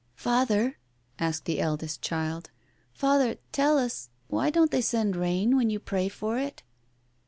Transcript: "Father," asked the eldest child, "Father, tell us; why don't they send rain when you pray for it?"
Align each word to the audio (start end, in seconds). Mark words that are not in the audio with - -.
"Father," 0.15 0.79
asked 1.19 1.45
the 1.45 1.59
eldest 1.59 2.01
child, 2.01 2.49
"Father, 2.91 3.35
tell 3.51 3.77
us; 3.77 4.09
why 4.29 4.49
don't 4.49 4.71
they 4.71 4.81
send 4.81 5.15
rain 5.15 5.55
when 5.55 5.69
you 5.69 5.79
pray 5.79 6.09
for 6.09 6.39
it?" 6.39 6.63